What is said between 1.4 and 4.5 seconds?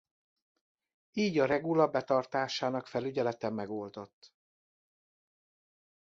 regula betartásának felügyelete megoldott.